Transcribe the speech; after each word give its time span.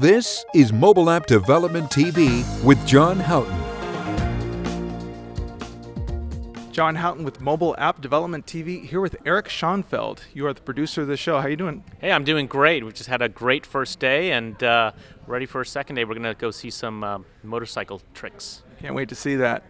This 0.00 0.46
is 0.54 0.72
Mobile 0.72 1.10
App 1.10 1.26
Development 1.26 1.90
TV 1.90 2.42
with 2.64 2.86
John 2.86 3.20
Houghton. 3.20 3.52
John 6.72 6.94
Houghton 6.94 7.22
with 7.22 7.42
Mobile 7.42 7.76
App 7.76 8.00
Development 8.00 8.46
TV 8.46 8.82
here 8.82 9.02
with 9.02 9.14
Eric 9.26 9.48
Schonfeld. 9.48 10.20
You 10.32 10.46
are 10.46 10.54
the 10.54 10.62
producer 10.62 11.02
of 11.02 11.08
the 11.08 11.18
show. 11.18 11.36
How 11.36 11.48
are 11.48 11.50
you 11.50 11.56
doing? 11.56 11.84
Hey, 12.00 12.12
I'm 12.12 12.24
doing 12.24 12.46
great. 12.46 12.82
We 12.82 12.92
just 12.92 13.10
had 13.10 13.20
a 13.20 13.28
great 13.28 13.66
first 13.66 13.98
day 13.98 14.32
and 14.32 14.62
uh, 14.62 14.92
ready 15.26 15.44
for 15.44 15.60
a 15.60 15.66
second 15.66 15.96
day. 15.96 16.06
We're 16.06 16.14
going 16.14 16.22
to 16.22 16.32
go 16.32 16.50
see 16.50 16.70
some 16.70 17.04
uh, 17.04 17.18
motorcycle 17.42 18.00
tricks. 18.14 18.62
Can't 18.80 18.94
wait 18.94 19.10
to 19.10 19.14
see 19.14 19.36
that. 19.36 19.64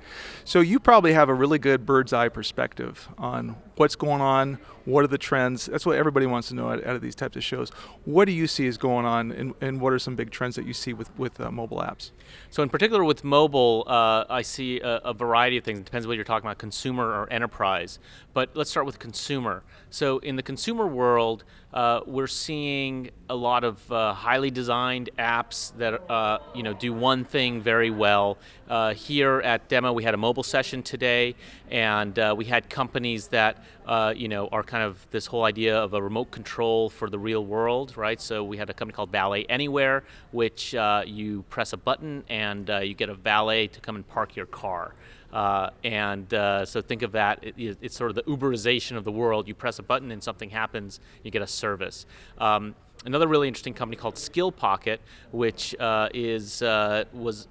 So 0.45 0.61
you 0.61 0.79
probably 0.79 1.13
have 1.15 1.29
a 1.29 1.35
really 1.35 1.59
good 1.59 1.85
bird's 1.85 2.13
eye 2.13 2.29
perspective 2.29 3.09
on 3.19 3.57
what's 3.75 3.97
going 3.97 4.21
on, 4.21 4.59
what 4.85 5.03
are 5.03 5.09
the 5.09 5.19
trends. 5.19 5.67
That's 5.67 5.85
what 5.85 5.97
everybody 5.97 6.27
wants 6.27 6.49
to 6.49 6.55
know 6.55 6.71
out, 6.71 6.87
out 6.87 6.95
of 6.95 7.03
these 7.03 7.17
types 7.17 7.37
of 7.37 7.43
shows. 7.43 7.71
What 8.05 8.27
do 8.27 8.33
you 8.33 8.47
see 8.47 8.67
is 8.67 8.79
going 8.79 9.07
on, 9.07 9.33
and, 9.33 9.55
and 9.61 9.81
what 9.81 9.93
are 9.93 9.99
some 9.99 10.15
big 10.15 10.31
trends 10.31 10.55
that 10.55 10.65
you 10.65 10.73
see 10.73 10.93
with 10.93 11.11
with 11.19 11.41
uh, 11.41 11.51
mobile 11.51 11.79
apps? 11.79 12.13
So 12.51 12.63
in 12.63 12.69
particular 12.69 13.03
with 13.03 13.25
mobile, 13.25 13.83
uh, 13.89 14.27
I 14.31 14.43
see 14.43 14.81
a, 14.81 14.99
a, 14.99 15.13
variety 15.13 15.57
of 15.57 15.65
things. 15.65 15.81
It 15.81 15.87
depends 15.87 16.07
what 16.07 16.15
you're 16.15 16.25
talking 16.25 16.47
about, 16.47 16.59
consumer 16.59 17.05
or 17.05 17.33
enterprise. 17.33 17.99
But 18.33 18.51
let's 18.55 18.71
start 18.71 18.87
with 18.87 19.01
consumer. 19.01 19.65
So 19.91 20.19
in 20.19 20.37
the 20.37 20.43
consumer 20.43 20.87
world, 20.87 21.43
uh, 21.73 22.01
we're 22.07 22.27
seeing 22.27 23.11
a 23.29 23.35
lot 23.35 23.63
of 23.63 23.93
uh, 23.93 24.13
highly 24.13 24.51
designed 24.51 25.09
apps 25.19 25.77
that 25.77 26.11
uh, 26.11 26.39
you 26.55 26.65
know 26.65 26.73
do 26.75 26.93
one 26.93 27.25
thing 27.25 27.63
very 27.63 27.91
well. 27.91 28.39
Uh, 28.69 28.93
here 28.93 29.41
at 29.41 29.69
Demo, 29.69 29.93
we 29.93 30.03
had 30.03 30.15
a 30.15 30.17
mobile 30.17 30.43
session 30.43 30.83
today, 30.83 31.37
and 31.71 32.19
uh, 32.19 32.35
we 32.37 32.45
had 32.45 32.69
companies 32.69 33.29
that 33.29 33.63
uh, 33.87 34.13
you 34.17 34.27
know 34.27 34.49
are 34.49 34.65
kind 34.65 34.83
of 34.83 35.07
this 35.13 35.27
whole 35.27 35.45
idea 35.45 35.79
of 35.79 35.95
a 35.95 36.03
remote 36.03 36.33
control 36.33 36.91
for 36.91 37.09
the 37.09 37.19
real 37.19 37.45
world, 37.45 37.97
right? 37.97 38.21
So 38.21 38.43
we 38.43 38.57
had 38.57 38.69
a 38.69 38.75
company 38.75 38.97
called 38.97 39.13
Valet 39.13 39.47
Anywhere, 39.49 40.03
which 40.33 40.75
you 41.07 41.45
press 41.51 41.73
a 41.73 41.77
button 41.77 42.25
and 42.29 42.69
you 42.69 42.95
get 42.95 43.09
a 43.09 43.15
valet 43.15 43.69
to 43.69 43.81
come 43.81 43.95
and 43.95 44.07
park 44.07 44.35
your 44.35 44.47
car. 44.47 44.95
Uh, 45.33 45.71
and 45.85 46.33
uh, 46.35 46.65
so 46.65 46.81
think 46.81 47.03
of 47.03 47.13
that, 47.13 47.39
it, 47.43 47.79
it's 47.81 47.97
sort 47.97 48.11
of 48.11 48.17
the 48.17 48.23
Uberization 48.23 48.97
of 48.97 49.05
the 49.05 49.13
world. 49.13 49.47
You 49.49 49.55
press 49.55 49.79
a 49.79 49.83
button 49.83 50.11
and 50.11 50.23
something 50.23 50.51
happens, 50.51 51.01
you 51.23 51.31
get 51.31 51.43
a 51.43 51.47
service. 51.47 52.07
Um, 52.39 52.75
another 53.05 53.29
really 53.29 53.49
interesting 53.49 53.75
company 53.75 53.97
called 53.97 54.19
Skill 54.19 54.53
Pocket, 54.53 55.01
which 55.31 55.75
uh, 55.79 56.09
is 56.13 56.63
uh, 56.63 57.05
was 57.13 57.49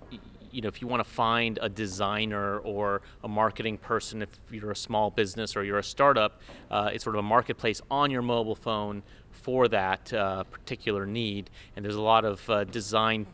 you 0.52 0.62
know, 0.62 0.68
if 0.68 0.82
you 0.82 0.88
want 0.88 1.04
to 1.04 1.10
find 1.10 1.60
a 1.62 1.70
designer 1.70 2.58
or 2.60 3.04
a 3.24 3.28
marketing 3.28 3.78
person, 3.78 4.24
if 4.24 4.30
you're 4.50 4.72
a 4.72 4.76
small 4.76 5.12
business 5.12 5.56
or 5.56 5.64
you're 5.64 5.78
a 5.78 5.84
startup, 5.84 6.42
uh, 6.72 6.90
it's 6.92 7.04
sort 7.04 7.16
of 7.16 7.20
a 7.20 7.28
marketplace 7.28 7.82
on 7.92 8.10
your 8.10 8.24
mobile 8.24 8.56
phone 8.56 9.04
for 9.30 9.68
that 9.68 10.12
uh, 10.12 10.44
particular 10.46 11.06
need. 11.06 11.52
And 11.76 11.86
there's 11.86 11.98
a 11.98 12.02
lot 12.02 12.26
of 12.26 12.72
design 12.72 13.28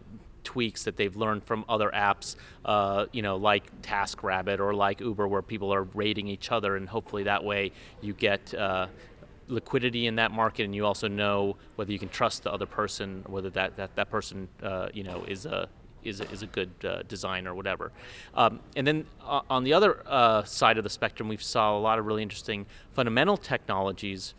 tweaks 0.45 0.83
that 0.85 0.95
they've 0.95 1.15
learned 1.17 1.43
from 1.43 1.65
other 1.67 1.91
apps, 1.93 2.37
uh, 2.63 3.07
you 3.11 3.21
know, 3.21 3.35
like 3.35 3.81
TaskRabbit 3.81 4.59
or 4.59 4.73
like 4.73 5.01
Uber, 5.01 5.27
where 5.27 5.41
people 5.41 5.73
are 5.73 5.83
rating 5.83 6.27
each 6.27 6.51
other, 6.51 6.77
and 6.77 6.87
hopefully 6.87 7.23
that 7.23 7.43
way 7.43 7.71
you 8.01 8.13
get 8.13 8.53
uh, 8.53 8.87
liquidity 9.47 10.07
in 10.07 10.15
that 10.15 10.31
market, 10.31 10.63
and 10.63 10.73
you 10.73 10.85
also 10.85 11.07
know 11.07 11.57
whether 11.75 11.91
you 11.91 11.99
can 11.99 12.09
trust 12.09 12.43
the 12.43 12.51
other 12.51 12.65
person, 12.65 13.23
whether 13.27 13.49
that 13.49 13.75
that 13.75 13.95
that 13.95 14.09
person, 14.09 14.47
uh, 14.63 14.87
you 14.93 15.03
know, 15.03 15.25
is 15.27 15.45
a 15.45 15.67
is 16.03 16.21
a, 16.21 16.31
is 16.31 16.43
a 16.43 16.47
good 16.47 16.71
uh, 16.83 17.01
design 17.07 17.47
or 17.47 17.55
whatever. 17.55 17.91
Um, 18.35 18.59
and 18.75 18.85
then 18.85 19.05
uh, 19.25 19.41
on 19.49 19.63
the 19.63 19.73
other 19.73 20.03
uh, 20.05 20.43
side 20.43 20.77
of 20.77 20.83
the 20.83 20.89
spectrum, 20.89 21.27
we 21.27 21.37
saw 21.37 21.77
a 21.77 21.81
lot 21.81 21.99
of 21.99 22.05
really 22.05 22.23
interesting 22.23 22.65
fundamental 22.93 23.37
technologies 23.37 24.35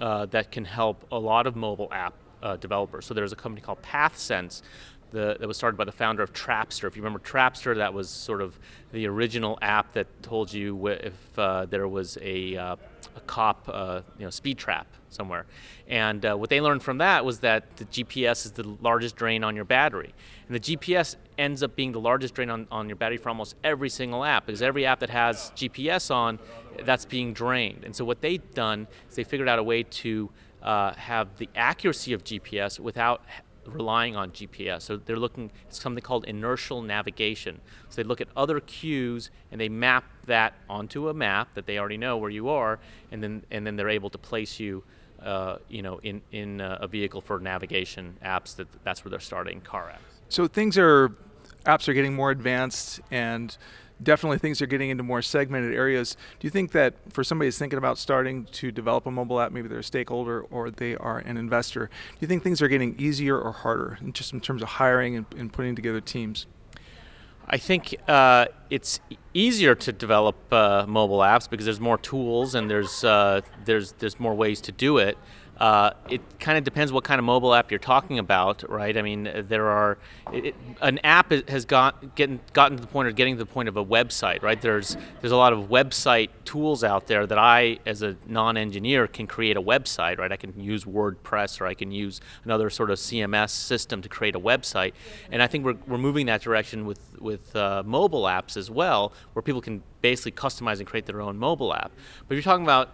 uh, 0.00 0.26
that 0.26 0.52
can 0.52 0.64
help 0.64 1.06
a 1.10 1.18
lot 1.18 1.46
of 1.46 1.56
mobile 1.56 1.88
app 1.90 2.14
uh, 2.42 2.56
developers. 2.56 3.06
So 3.06 3.14
there's 3.14 3.32
a 3.32 3.36
company 3.36 3.62
called 3.62 3.82
PathSense 3.82 4.62
the, 5.10 5.36
that 5.38 5.46
was 5.46 5.56
started 5.56 5.76
by 5.76 5.84
the 5.84 5.92
founder 5.92 6.22
of 6.22 6.32
Trapster. 6.32 6.86
If 6.88 6.96
you 6.96 7.02
remember 7.02 7.18
Trapster, 7.18 7.76
that 7.76 7.94
was 7.94 8.08
sort 8.08 8.40
of 8.40 8.58
the 8.92 9.06
original 9.06 9.58
app 9.62 9.92
that 9.92 10.06
told 10.22 10.52
you 10.52 10.86
if 10.88 11.38
uh, 11.38 11.66
there 11.66 11.88
was 11.88 12.18
a, 12.20 12.56
uh, 12.56 12.76
a 13.16 13.20
cop, 13.26 13.68
uh, 13.72 14.02
you 14.18 14.24
know, 14.24 14.30
speed 14.30 14.58
trap 14.58 14.86
somewhere. 15.08 15.46
And 15.88 16.24
uh, 16.24 16.36
what 16.36 16.50
they 16.50 16.60
learned 16.60 16.82
from 16.82 16.98
that 16.98 17.24
was 17.24 17.40
that 17.40 17.76
the 17.76 17.84
GPS 17.86 18.44
is 18.44 18.52
the 18.52 18.64
largest 18.80 19.16
drain 19.16 19.44
on 19.44 19.54
your 19.56 19.64
battery. 19.64 20.12
And 20.48 20.54
the 20.54 20.60
GPS 20.60 21.16
ends 21.38 21.62
up 21.62 21.76
being 21.76 21.92
the 21.92 22.00
largest 22.00 22.34
drain 22.34 22.50
on, 22.50 22.66
on 22.70 22.88
your 22.88 22.96
battery 22.96 23.16
for 23.16 23.28
almost 23.28 23.54
every 23.64 23.88
single 23.88 24.24
app 24.24 24.46
because 24.46 24.62
every 24.62 24.86
app 24.86 25.00
that 25.00 25.10
has 25.10 25.52
GPS 25.56 26.10
on, 26.14 26.38
that's 26.84 27.04
being 27.04 27.32
drained. 27.32 27.84
And 27.84 27.94
so 27.94 28.04
what 28.04 28.20
they've 28.20 28.54
done 28.54 28.86
is 29.08 29.16
they 29.16 29.24
figured 29.24 29.48
out 29.48 29.58
a 29.58 29.62
way 29.62 29.82
to 29.82 30.30
uh, 30.62 30.92
have 30.94 31.36
the 31.38 31.48
accuracy 31.54 32.12
of 32.12 32.24
GPS 32.24 32.80
without 32.80 33.22
relying 33.68 34.16
on 34.16 34.30
GPS. 34.30 34.82
So 34.82 34.96
they're 34.96 35.18
looking 35.18 35.50
at 35.66 35.74
something 35.74 36.02
called 36.02 36.24
inertial 36.24 36.82
navigation. 36.82 37.60
So 37.88 38.02
they 38.02 38.06
look 38.06 38.20
at 38.20 38.28
other 38.36 38.60
cues 38.60 39.30
and 39.50 39.60
they 39.60 39.68
map 39.68 40.04
that 40.26 40.54
onto 40.68 41.08
a 41.08 41.14
map 41.14 41.54
that 41.54 41.66
they 41.66 41.78
already 41.78 41.96
know 41.96 42.16
where 42.16 42.30
you 42.30 42.48
are, 42.48 42.78
and 43.10 43.22
then 43.22 43.44
and 43.50 43.66
then 43.66 43.76
they're 43.76 43.88
able 43.88 44.10
to 44.10 44.18
place 44.18 44.58
you, 44.60 44.82
uh, 45.22 45.58
you 45.68 45.82
know, 45.82 45.98
in 46.02 46.22
in 46.32 46.60
a 46.60 46.86
vehicle 46.86 47.20
for 47.20 47.38
navigation 47.38 48.16
apps. 48.24 48.56
That 48.56 48.68
that's 48.84 49.04
where 49.04 49.10
they're 49.10 49.20
starting 49.20 49.60
car 49.60 49.92
apps. 49.92 50.20
So 50.28 50.46
things 50.46 50.76
are 50.76 51.12
apps 51.64 51.88
are 51.88 51.94
getting 51.94 52.14
more 52.14 52.30
advanced 52.30 53.00
and 53.10 53.56
definitely 54.02 54.38
things 54.38 54.60
are 54.60 54.66
getting 54.66 54.90
into 54.90 55.02
more 55.02 55.22
segmented 55.22 55.74
areas. 55.74 56.16
Do 56.38 56.46
you 56.46 56.50
think 56.50 56.72
that 56.72 56.94
for 57.10 57.24
somebody 57.24 57.46
who's 57.46 57.58
thinking 57.58 57.78
about 57.78 57.98
starting 57.98 58.44
to 58.52 58.70
develop 58.70 59.06
a 59.06 59.10
mobile 59.10 59.40
app, 59.40 59.52
maybe 59.52 59.68
they're 59.68 59.78
a 59.78 59.84
stakeholder 59.84 60.42
or 60.42 60.70
they 60.70 60.96
are 60.96 61.18
an 61.18 61.36
investor, 61.36 61.86
do 61.86 62.16
you 62.20 62.28
think 62.28 62.42
things 62.42 62.60
are 62.60 62.68
getting 62.68 62.94
easier 62.98 63.38
or 63.38 63.52
harder, 63.52 63.98
just 64.12 64.32
in 64.32 64.40
terms 64.40 64.62
of 64.62 64.68
hiring 64.68 65.16
and, 65.16 65.26
and 65.36 65.52
putting 65.52 65.74
together 65.74 66.00
teams? 66.00 66.46
I 67.48 67.58
think 67.58 67.94
uh, 68.08 68.46
it's 68.70 68.98
easier 69.32 69.76
to 69.76 69.92
develop 69.92 70.36
uh, 70.52 70.84
mobile 70.88 71.18
apps 71.18 71.48
because 71.48 71.64
there's 71.64 71.80
more 71.80 71.96
tools 71.96 72.56
and 72.56 72.68
there's 72.68 73.04
uh, 73.04 73.42
there's 73.64 73.92
there's 73.92 74.18
more 74.18 74.34
ways 74.34 74.60
to 74.62 74.72
do 74.72 74.98
it. 74.98 75.16
Uh, 75.58 75.90
it 76.10 76.20
kind 76.38 76.58
of 76.58 76.64
depends 76.64 76.92
what 76.92 77.02
kind 77.04 77.18
of 77.18 77.24
mobile 77.24 77.54
app 77.54 77.70
you're 77.70 77.78
talking 77.78 78.18
about, 78.18 78.68
right? 78.68 78.96
I 78.96 79.02
mean, 79.02 79.30
there 79.48 79.68
are 79.68 79.96
it, 80.32 80.54
an 80.82 80.98
app 80.98 81.30
has 81.48 81.64
got 81.64 82.14
getting 82.14 82.40
gotten 82.52 82.76
to 82.76 82.82
the 82.82 82.86
point 82.88 83.08
of 83.08 83.16
getting 83.16 83.36
to 83.36 83.38
the 83.38 83.50
point 83.50 83.68
of 83.68 83.76
a 83.76 83.84
website, 83.84 84.42
right? 84.42 84.60
There's 84.60 84.96
there's 85.20 85.32
a 85.32 85.36
lot 85.36 85.54
of 85.54 85.68
website 85.68 86.28
tools 86.44 86.84
out 86.84 87.06
there 87.06 87.26
that 87.26 87.38
I, 87.38 87.78
as 87.86 88.02
a 88.02 88.16
non-engineer, 88.26 89.06
can 89.06 89.26
create 89.26 89.56
a 89.56 89.62
website, 89.62 90.18
right? 90.18 90.30
I 90.30 90.36
can 90.36 90.58
use 90.60 90.84
WordPress 90.84 91.60
or 91.60 91.66
I 91.66 91.74
can 91.74 91.90
use 91.90 92.20
another 92.44 92.68
sort 92.68 92.90
of 92.90 92.98
CMS 92.98 93.50
system 93.50 94.02
to 94.02 94.08
create 94.08 94.36
a 94.36 94.40
website, 94.40 94.92
and 95.30 95.42
I 95.42 95.46
think 95.46 95.64
we're, 95.64 95.76
we're 95.86 95.98
moving 95.98 96.26
that 96.26 96.42
direction 96.42 96.84
with 96.84 97.00
with 97.18 97.56
uh, 97.56 97.82
mobile 97.86 98.24
apps 98.24 98.58
as 98.58 98.70
well, 98.70 99.14
where 99.32 99.42
people 99.42 99.62
can 99.62 99.82
basically 100.02 100.32
customize 100.32 100.78
and 100.78 100.86
create 100.86 101.06
their 101.06 101.22
own 101.22 101.38
mobile 101.38 101.72
app. 101.74 101.92
But 102.28 102.34
you're 102.34 102.42
talking 102.42 102.64
about 102.64 102.90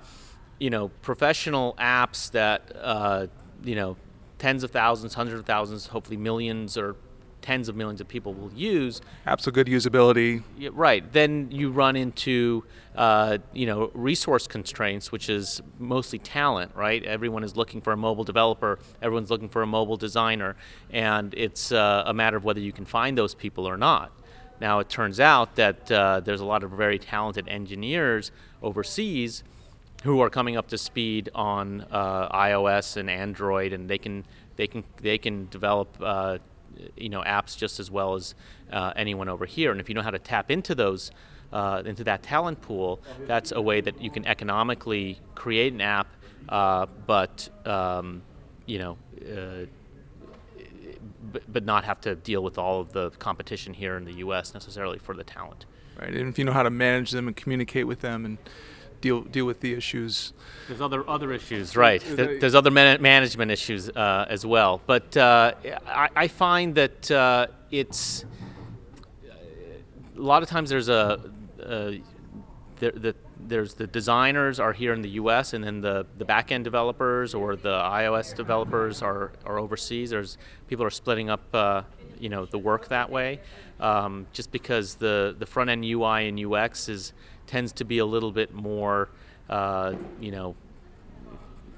you 0.63 0.71
know, 0.71 0.87
professional 1.03 1.75
apps 1.77 2.31
that, 2.31 2.71
uh, 2.81 3.27
you 3.65 3.75
know, 3.75 3.97
tens 4.39 4.63
of 4.63 4.71
thousands, 4.71 5.13
hundreds 5.13 5.41
of 5.41 5.45
thousands, 5.45 5.89
hopefully 5.89 6.17
millions 6.17 6.79
or 6.79 6.95
tens 7.41 7.69
of 7.69 7.75
millions 7.75 8.01
of 8.01 8.07
people 8.07 8.33
will 8.33 8.53
use. 8.53 9.01
Apps 9.27 9.45
with 9.45 9.57
good 9.57 9.67
usability. 9.67 10.45
Yeah, 10.57 10.71
right. 10.73 11.13
Then 11.13 11.51
you 11.51 11.73
run 11.73 11.97
into, 11.97 12.63
uh, 12.95 13.39
you 13.53 13.67
know, 13.67 13.91
resource 13.93 14.47
constraints, 14.47 15.11
which 15.11 15.29
is 15.29 15.61
mostly 15.81 16.21
talent, 16.21 16.71
right? 16.77 17.03
Everyone 17.05 17.43
is 17.43 17.57
looking 17.57 17.81
for 17.81 17.93
a 17.93 17.97
mobile 17.97 18.23
developer. 18.23 18.79
Everyone's 19.03 19.31
looking 19.31 19.49
for 19.49 19.63
a 19.63 19.67
mobile 19.67 19.97
designer, 19.97 20.55
and 20.93 21.35
it's 21.35 21.73
uh, 21.73 22.05
a 22.07 22.15
matter 22.15 22.37
of 22.37 22.45
whether 22.45 22.61
you 22.61 22.71
can 22.71 22.85
find 22.85 23.19
those 23.19 23.35
people 23.35 23.69
or 23.69 23.77
not. 23.77 24.13
Now, 24.61 24.79
it 24.79 24.89
turns 24.89 25.19
out 25.19 25.57
that 25.57 25.91
uh, 25.91 26.21
there's 26.21 26.41
a 26.41 26.45
lot 26.45 26.63
of 26.63 26.71
very 26.71 27.01
talented 27.01 27.49
engineers 27.49 28.31
overseas 28.63 29.43
who 30.03 30.21
are 30.21 30.31
coming 30.31 30.57
up 30.57 30.69
to 30.69 30.79
speed 30.79 31.31
on 31.35 31.87
uh, 31.91 32.29
iOS 32.37 32.97
and 32.97 33.09
Android, 33.09 33.73
and 33.73 33.89
they 33.89 33.99
can 33.99 34.25
they 34.57 34.67
can 34.67 34.85
they 35.01 35.19
can 35.19 35.49
develop 35.49 35.97
uh, 36.01 36.39
you 36.97 37.09
know 37.09 37.23
apps 37.23 37.57
just 37.57 37.79
as 37.81 37.91
well 37.91 38.15
as 38.15 38.35
uh, 38.73 38.93
anyone 38.97 39.29
over 39.29 39.47
here. 39.47 39.71
And 39.71 39.81
if 39.81 39.89
you 39.89 39.95
know 39.95 40.03
how 40.03 40.11
to 40.11 40.19
tap 40.19 40.51
into 40.51 40.75
those 40.75 41.11
uh, 41.53 41.83
into 41.85 42.05
that 42.05 42.23
talent 42.23 42.61
pool, 42.63 43.01
that's 43.27 43.53
a 43.53 43.61
way 43.61 43.81
that 43.81 44.01
you 44.01 44.11
can 44.11 44.27
economically 44.27 45.21
create 45.35 45.73
an 45.73 45.81
app, 45.81 46.09
uh, 46.49 46.87
but 47.07 47.49
um, 47.67 48.23
you 48.67 48.79
know. 48.79 48.99
Uh, 49.21 49.67
but, 51.49 51.65
not 51.65 51.85
have 51.85 52.01
to 52.01 52.15
deal 52.15 52.43
with 52.43 52.59
all 52.59 52.81
of 52.81 52.93
the 52.93 53.09
competition 53.11 53.73
here 53.73 53.97
in 53.97 54.05
the 54.05 54.15
U.S. 54.15 54.53
necessarily 54.53 54.99
for 54.99 55.15
the 55.15 55.25
talent. 55.25 55.65
Right, 55.99 56.13
and 56.13 56.29
if 56.29 56.39
you 56.39 56.45
know 56.45 56.53
how 56.53 56.63
to 56.63 56.71
manage 56.71 57.13
them 57.13 57.27
and 57.27 57.35
communicate 57.35 57.87
with 57.87 58.01
them 58.01 58.27
and 58.27 58.39
deal 59.03 59.21
deal 59.21 59.45
with 59.45 59.61
the 59.61 59.75
issues. 59.75 60.33
There's 60.69 60.81
other 60.81 61.07
other 61.07 61.33
issues, 61.33 61.77
right? 61.77 62.03
There's 62.41 62.55
other 62.55 62.71
man- 62.71 63.03
management 63.03 63.51
issues 63.51 63.91
uh, 63.91 64.25
as 64.31 64.47
well. 64.47 64.81
But 64.87 65.15
uh, 65.15 65.53
I, 65.87 66.09
I, 66.17 66.29
find 66.29 66.75
that 66.77 67.11
uh, 67.11 67.49
it's 67.71 68.25
a 70.17 70.21
lot 70.21 70.43
of 70.43 70.49
times 70.49 70.71
there's 70.71 70.89
a, 70.89 71.21
a 71.59 72.01
the, 72.79 72.91
the 72.93 73.15
there's 73.49 73.75
the 73.75 73.87
designers 73.87 74.61
are 74.61 74.73
here 74.73 74.95
in 74.95 75.03
the 75.03 75.11
U.S. 75.11 75.53
and 75.53 75.63
then 75.63 75.81
the 75.81 76.07
the 76.17 76.25
back-end 76.25 76.65
developers 76.65 77.35
or 77.35 77.57
the 77.57 77.75
iOS 77.75 78.35
developers 78.35 79.03
are 79.03 79.33
are 79.45 79.59
overseas. 79.59 80.11
There's 80.11 80.39
people 80.69 80.87
are 80.87 80.91
splitting 80.91 81.29
up, 81.29 81.43
uh, 81.53 81.83
you 82.19 82.29
know, 82.29 82.47
the 82.47 82.59
work 82.59 82.89
that 82.89 83.11
way, 83.11 83.41
um, 83.81 84.27
just 84.33 84.53
because 84.53 84.95
the 84.95 85.35
the 85.39 85.47
front-end 85.47 85.85
UI 85.85 86.29
and 86.29 86.39
UX 86.39 86.89
is 86.89 87.13
tends 87.47 87.73
to 87.75 87.85
be 87.85 87.99
a 87.99 88.07
little 88.07 88.33
bit 88.33 88.53
more, 88.53 89.09
uh, 89.49 89.95
you 90.21 90.31
know, 90.31 90.55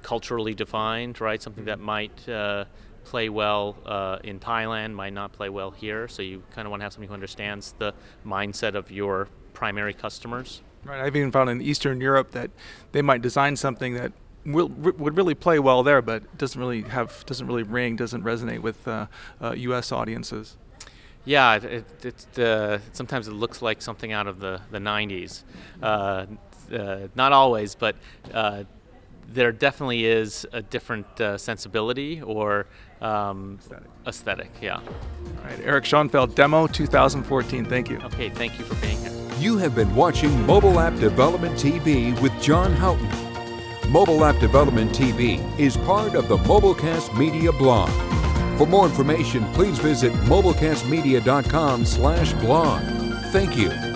culturally 0.02 0.54
defined, 0.54 1.20
right? 1.20 1.42
Something 1.42 1.64
that 1.64 1.80
might 1.80 2.28
uh, 2.28 2.64
play 3.04 3.28
well 3.28 3.76
uh, 3.84 4.18
in 4.24 4.38
Thailand 4.38 4.92
might 4.92 5.12
not 5.12 5.32
play 5.32 5.48
well 5.48 5.70
here. 5.70 6.08
So 6.08 6.22
you 6.22 6.42
kind 6.50 6.66
of 6.66 6.70
want 6.70 6.80
to 6.80 6.84
have 6.84 6.92
somebody 6.92 7.08
who 7.08 7.14
understands 7.14 7.74
the 7.78 7.94
mindset 8.24 8.74
of 8.74 8.90
your 8.90 9.28
primary 9.52 9.94
customers. 9.94 10.62
Right. 10.84 11.00
I've 11.00 11.16
even 11.16 11.32
found 11.32 11.48
in 11.48 11.62
Eastern 11.62 12.00
Europe 12.00 12.32
that 12.32 12.50
they 12.92 13.00
might 13.00 13.22
design 13.22 13.56
something 13.56 13.94
that 13.94 14.12
will, 14.44 14.68
would 14.68 15.16
really 15.16 15.34
play 15.34 15.58
well 15.58 15.82
there, 15.82 16.02
but 16.02 16.36
doesn't 16.36 16.60
really 16.60 16.82
have 16.82 17.24
doesn't 17.26 17.46
really 17.46 17.62
ring, 17.62 17.96
doesn't 17.96 18.22
resonate 18.22 18.60
with 18.60 18.86
uh, 18.86 19.06
uh, 19.40 19.52
U.S. 19.52 19.92
audiences. 19.92 20.56
Yeah, 21.24 21.54
it, 21.54 22.04
it, 22.04 22.38
uh, 22.38 22.78
sometimes 22.92 23.28
it 23.28 23.32
looks 23.32 23.62
like 23.62 23.80
something 23.80 24.12
out 24.12 24.26
of 24.26 24.40
the 24.40 24.60
the 24.70 24.78
'90s. 24.78 25.42
Uh, 25.82 26.26
uh, 26.72 27.08
not 27.14 27.32
always, 27.32 27.74
but 27.74 27.96
uh, 28.32 28.64
there 29.28 29.52
definitely 29.52 30.04
is 30.04 30.46
a 30.52 30.62
different 30.62 31.06
sensibility 31.36 32.20
or 32.20 32.66
um, 33.00 33.58
aesthetic. 33.60 33.90
aesthetic. 34.06 34.50
Yeah. 34.60 34.76
All 34.76 35.44
right, 35.44 35.60
Eric 35.62 35.84
Schonfeld, 35.84 36.34
Demo 36.34 36.66
2014. 36.66 37.64
Thank 37.64 37.90
you. 37.90 37.98
Okay, 38.04 38.28
thank 38.28 38.58
you 38.58 38.64
for 38.64 38.74
being 38.76 38.98
here. 38.98 39.12
You 39.38 39.58
have 39.58 39.74
been 39.74 39.94
watching 39.94 40.46
Mobile 40.46 40.78
App 40.78 40.98
Development 40.98 41.54
TV 41.54 42.18
with 42.20 42.32
John 42.40 42.72
Houghton. 42.72 43.10
Mobile 43.90 44.24
App 44.24 44.38
Development 44.40 44.90
TV 44.92 45.38
is 45.58 45.76
part 45.78 46.14
of 46.14 46.28
the 46.28 46.36
Mobilecast 46.38 47.16
Media 47.18 47.52
blog. 47.52 47.90
For 48.56 48.66
more 48.66 48.86
information, 48.86 49.44
please 49.52 49.78
visit 49.78 50.12
mobilecastmedia.com 50.12 51.84
slash 51.84 52.32
blog. 52.34 52.82
Thank 53.32 53.56
you. 53.56 53.93